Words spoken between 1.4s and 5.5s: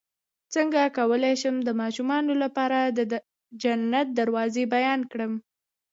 شم د ماشومانو لپاره د جنت دروازې بیان کړم